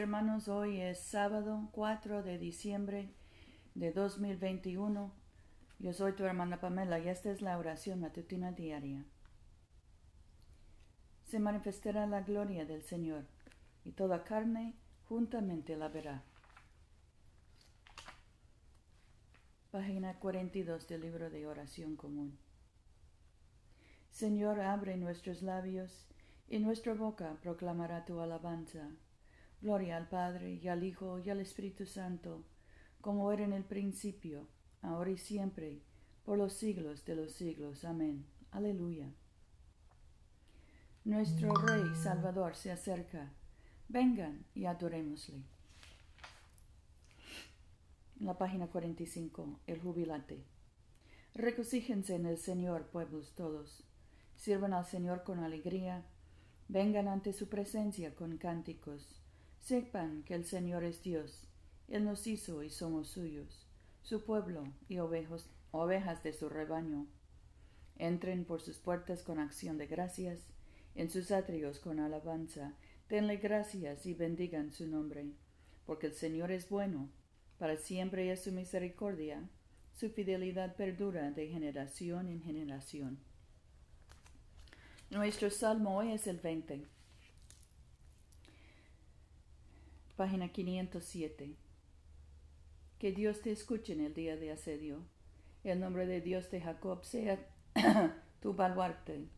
[0.00, 3.10] hermanos, hoy es sábado 4 de diciembre
[3.74, 5.12] de 2021.
[5.78, 9.04] Yo soy tu hermana Pamela y esta es la oración matutina diaria.
[11.24, 13.26] Se manifestará la gloria del Señor
[13.84, 14.74] y toda carne
[15.04, 16.24] juntamente la verá.
[19.70, 22.38] Página 42 del libro de oración común.
[24.10, 26.08] Señor, abre nuestros labios
[26.48, 28.88] y nuestra boca proclamará tu alabanza.
[29.62, 32.46] Gloria al Padre y al Hijo y al Espíritu Santo,
[33.02, 34.48] como era en el principio,
[34.80, 35.82] ahora y siempre,
[36.24, 37.84] por los siglos de los siglos.
[37.84, 38.24] Amén.
[38.52, 39.12] Aleluya.
[41.04, 43.34] Nuestro Rey Salvador se acerca.
[43.88, 45.42] Vengan y adorémosle.
[48.20, 50.42] la página 45, el jubilante.
[51.34, 53.84] Regocíjense en el Señor, pueblos todos.
[54.36, 56.06] Sirvan al Señor con alegría.
[56.68, 59.19] Vengan ante su presencia con cánticos
[59.60, 61.46] Sepan que el Señor es Dios.
[61.88, 63.66] Él nos hizo y somos suyos,
[64.02, 67.06] su pueblo y ovejas de su rebaño.
[67.96, 70.40] Entren por sus puertas con acción de gracias,
[70.94, 72.74] en sus atrios con alabanza.
[73.08, 75.32] Denle gracias y bendigan su nombre,
[75.84, 77.10] porque el Señor es bueno,
[77.58, 79.48] para siempre es su misericordia,
[79.94, 83.18] su fidelidad perdura de generación en generación.
[85.10, 86.86] Nuestro salmo hoy es el 20.
[90.20, 91.56] Página 507.
[92.98, 94.98] Que Dios te escuche en el día de asedio.
[95.64, 97.38] El nombre de Dios de Jacob sea
[98.42, 99.28] tu baluarte.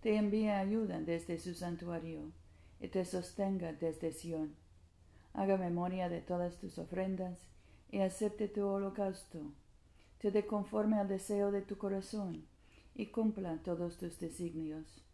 [0.00, 2.32] Te envíe ayuda desde su santuario
[2.80, 4.54] y te sostenga desde Sión.
[5.34, 7.38] Haga memoria de todas tus ofrendas
[7.90, 9.52] y acepte tu holocausto.
[10.16, 12.46] Te dé conforme al deseo de tu corazón
[12.94, 15.04] y cumpla todos tus designios.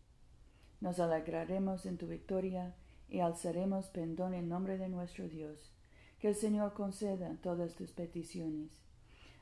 [0.80, 2.76] Nos alegraremos en tu victoria
[3.10, 5.72] y alzaremos pendón en nombre de nuestro Dios.
[6.20, 8.70] Que el Señor conceda todas tus peticiones.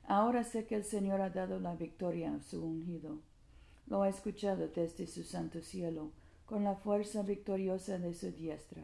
[0.05, 3.19] Ahora sé que el Señor ha dado la victoria a su ungido.
[3.87, 6.13] Lo ha escuchado desde su santo cielo,
[6.47, 8.83] con la fuerza victoriosa de su diestra.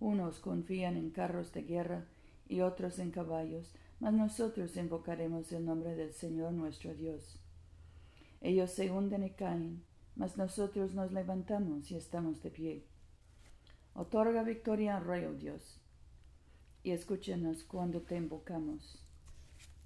[0.00, 2.06] Unos confían en carros de guerra
[2.46, 7.40] y otros en caballos, mas nosotros invocaremos el nombre del Señor nuestro Dios.
[8.40, 9.82] Ellos se hunden y caen,
[10.14, 12.87] mas nosotros nos levantamos y estamos de pie.
[14.00, 15.80] Otorga victoria al Rey, oh Dios,
[16.84, 19.04] y escúchenos cuando te invocamos.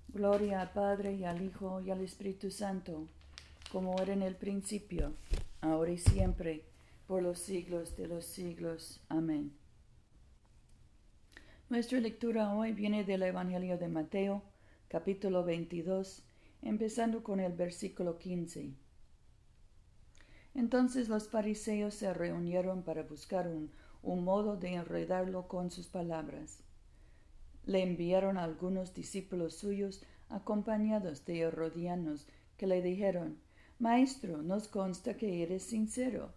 [0.08, 3.06] Gloria al Padre y al Hijo y al Espíritu Santo,
[3.70, 5.14] como era en el principio,
[5.62, 6.62] ahora y siempre,
[7.06, 9.00] por los siglos de los siglos.
[9.08, 9.50] Amén.
[11.70, 14.42] Nuestra lectura hoy viene del Evangelio de Mateo,
[14.88, 16.22] capítulo 22,
[16.60, 18.74] empezando con el versículo 15.
[20.54, 23.70] Entonces los fariseos se reunieron para buscar un
[24.02, 26.58] un modo de enredarlo con sus palabras.
[27.64, 32.26] Le enviaron algunos discípulos suyos acompañados de herodianos
[32.56, 33.38] que le dijeron
[33.78, 36.32] Maestro, nos consta que eres sincero,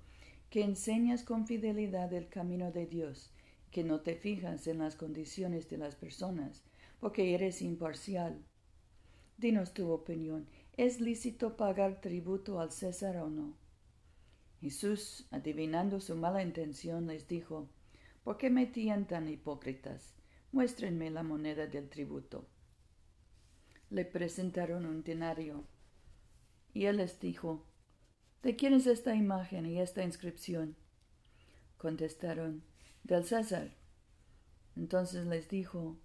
[0.50, 3.32] que enseñas con fidelidad el camino de Dios,
[3.72, 6.64] que no te fijas en las condiciones de las personas,
[7.00, 8.42] porque eres imparcial.
[9.38, 10.48] Dinos tu opinión.
[10.78, 13.54] ¿Es lícito pagar tributo al César o no?
[14.66, 17.70] Jesús, adivinando su mala intención, les dijo,
[18.24, 20.16] ¿Por qué me tan hipócritas?
[20.52, 22.48] Muéstrenme la moneda del tributo.
[23.92, 25.68] Le presentaron un denario,
[26.74, 27.64] y él les dijo,
[28.42, 30.76] ¿De quién es esta imagen y esta inscripción?
[31.78, 32.64] Contestaron,
[33.04, 33.70] del César.
[34.76, 36.00] Entonces les dijo,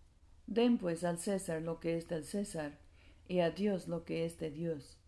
[0.47, 2.79] Den pues al César lo que es del César,
[3.27, 4.99] y a Dios lo que es de Dios.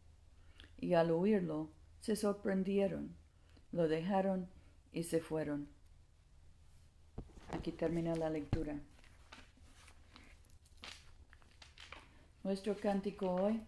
[0.79, 1.71] Y al oírlo,
[2.01, 3.21] se sorprendieron
[3.72, 4.49] lo dejaron
[4.93, 5.69] y se fueron.
[7.50, 8.81] Aquí termina la lectura.
[12.44, 13.63] Nuestro cántico hoy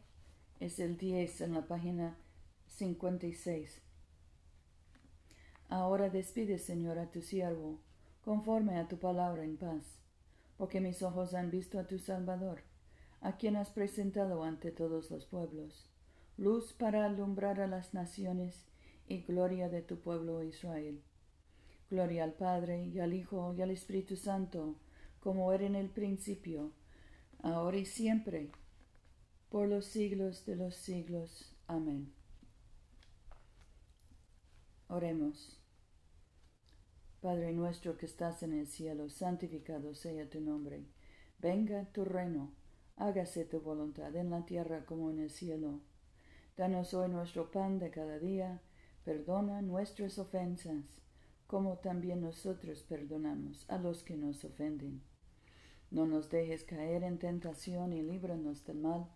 [0.60, 2.16] es el 10 en la página
[2.66, 3.80] 56.
[5.68, 7.78] Ahora despide, Señor, a tu siervo,
[8.24, 9.98] conforme a tu palabra en paz,
[10.58, 12.62] porque mis ojos han visto a tu Salvador,
[13.20, 15.88] a quien has presentado ante todos los pueblos,
[16.36, 18.66] luz para alumbrar a las naciones
[19.08, 21.02] y gloria de tu pueblo Israel.
[21.90, 24.76] Gloria al Padre y al Hijo y al Espíritu Santo,
[25.20, 26.72] como era en el principio,
[27.40, 28.50] ahora y siempre,
[29.50, 31.54] por los siglos de los siglos.
[31.66, 32.12] Amén.
[34.88, 35.60] Oremos.
[37.20, 40.84] Padre nuestro que estás en el cielo, santificado sea tu nombre.
[41.38, 42.52] Venga tu reino,
[42.96, 45.80] hágase tu voluntad en la tierra como en el cielo.
[46.56, 48.60] Danos hoy nuestro pan de cada día
[49.04, 51.02] Perdona nuestras ofensas,
[51.46, 55.02] como también nosotros perdonamos a los que nos ofenden.
[55.90, 59.06] No nos dejes caer en tentación y líbranos del mal,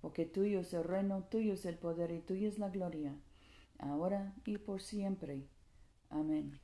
[0.00, 3.16] porque tuyo es el reino, tuyo es el poder y tuya es la gloria,
[3.78, 5.48] ahora y por siempre.
[6.10, 6.60] Amén.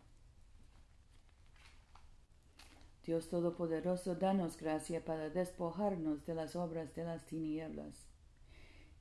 [3.04, 8.08] Dios Todopoderoso, danos gracia para despojarnos de las obras de las tinieblas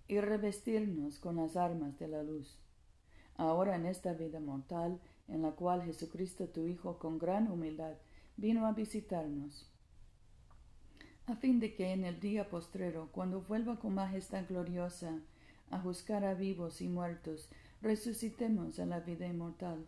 [0.08, 2.65] y revestirnos con las armas de la luz.
[3.38, 7.96] Ahora en esta vida mortal, en la cual Jesucristo tu Hijo con gran humildad
[8.38, 9.70] vino a visitarnos,
[11.26, 15.20] a fin de que en el día postrero, cuando vuelva con majestad gloriosa
[15.72, 17.50] a juzgar a vivos y muertos,
[17.82, 19.86] resucitemos a la vida inmortal,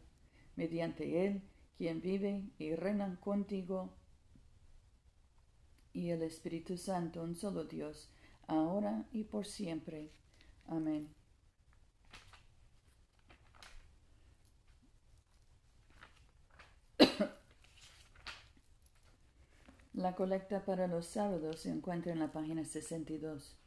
[0.56, 1.42] mediante Él,
[1.78, 3.94] quien vive y reina contigo
[5.94, 8.10] y el Espíritu Santo, un solo Dios,
[8.48, 10.12] ahora y por siempre.
[10.68, 11.10] Amén.
[19.98, 23.58] La colecta para los sábados se encuentra en la página 62.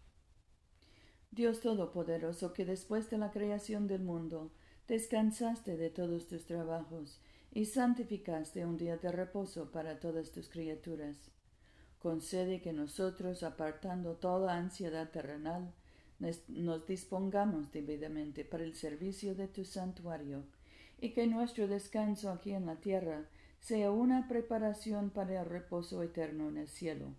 [1.32, 4.52] Dios Todopoderoso, que después de la creación del mundo
[4.86, 11.32] descansaste de todos tus trabajos y santificaste un día de reposo para todas tus criaturas,
[11.98, 15.74] concede que nosotros, apartando toda ansiedad terrenal,
[16.46, 20.44] nos dispongamos debidamente para el servicio de tu santuario,
[21.00, 23.28] y que nuestro descanso aquí en la tierra
[23.60, 27.14] sea una preparación para el reposo eterno en el cielo,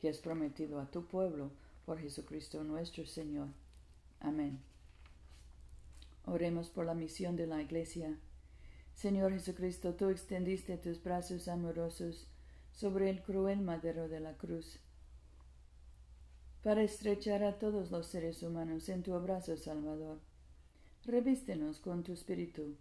[0.00, 1.50] que has prometido a tu pueblo
[1.84, 3.48] por Jesucristo nuestro Señor.
[4.20, 4.60] Amén.
[6.24, 8.18] Oremos por la misión de la Iglesia.
[8.94, 12.28] Señor Jesucristo, tú extendiste tus brazos amorosos
[12.72, 14.78] sobre el cruel madero de la cruz,
[16.62, 20.20] para estrechar a todos los seres humanos en tu abrazo salvador.
[21.04, 22.76] Revístenos con tu espíritu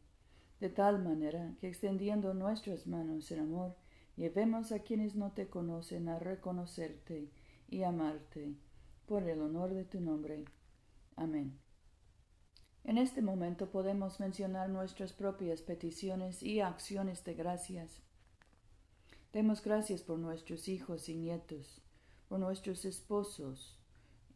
[0.59, 3.75] de tal manera que extendiendo nuestras manos en amor,
[4.17, 7.31] llevemos a quienes no te conocen a reconocerte
[7.69, 8.55] y amarte
[9.05, 10.45] por el honor de tu nombre.
[11.15, 11.57] Amén.
[12.83, 18.01] En este momento podemos mencionar nuestras propias peticiones y acciones de gracias.
[19.31, 21.81] Demos gracias por nuestros hijos y nietos,
[22.27, 23.79] por nuestros esposos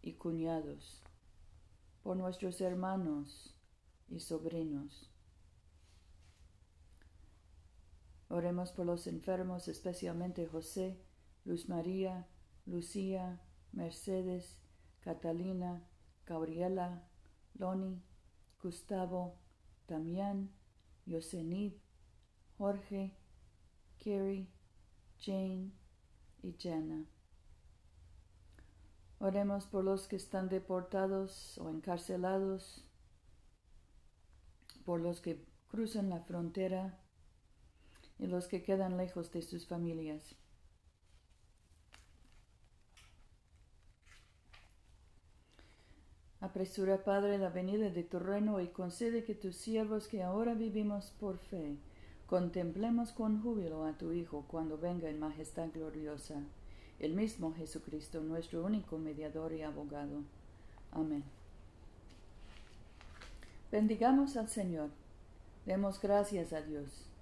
[0.01, 1.01] y cuñados,
[2.03, 3.55] por nuestros hermanos
[4.07, 5.12] y sobrinos
[8.29, 10.99] Oremos por los enfermos, especialmente José,
[11.45, 12.27] Luz María,
[12.65, 13.41] Lucía,
[13.71, 14.59] Mercedes,
[15.01, 15.83] Catalina,
[16.25, 17.07] Gabriela,
[17.55, 18.01] Loni,
[18.61, 19.37] Gustavo,
[19.87, 20.51] Damián,
[21.05, 21.73] Yosenid,
[22.57, 23.17] Jorge,
[23.99, 24.49] Kerry,
[25.19, 25.71] Jane
[26.41, 27.05] y Jenna.
[29.19, 32.83] Oremos por los que están deportados o encarcelados,
[34.85, 37.02] por los que cruzan la frontera
[38.19, 40.35] y los que quedan lejos de sus familias.
[46.43, 51.13] Apresura, Padre, la venida de tu reino y concede que tus siervos que ahora vivimos
[51.17, 51.77] por fe,
[52.25, 56.43] contemplemos con júbilo a tu Hijo cuando venga en majestad gloriosa,
[56.99, 60.23] el mismo Jesucristo, nuestro único mediador y abogado.
[60.91, 61.23] Amén.
[63.71, 64.89] Bendigamos al Señor.
[65.65, 67.12] Demos gracias a Dios.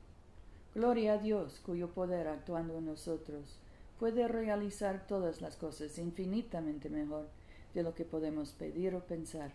[0.73, 3.59] Gloria a Dios, cuyo poder actuando en nosotros
[3.99, 7.27] puede realizar todas las cosas infinitamente mejor
[7.73, 9.51] de lo que podemos pedir o pensar.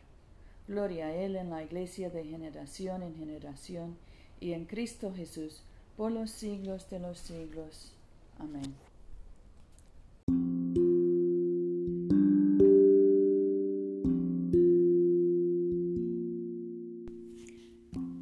[0.68, 3.96] Gloria a Él en la Iglesia de generación en generación
[4.40, 5.62] y en Cristo Jesús
[5.96, 7.92] por los siglos de los siglos.
[8.38, 8.74] Amén.